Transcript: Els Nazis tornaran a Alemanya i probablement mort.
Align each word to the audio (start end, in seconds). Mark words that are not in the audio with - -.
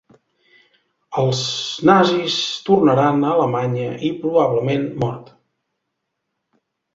Els 1.23 1.41
Nazis 1.89 2.37
tornaran 2.69 3.27
a 3.27 3.29
Alemanya 3.35 3.93
i 4.09 4.11
probablement 4.25 4.89
mort. 5.05 5.31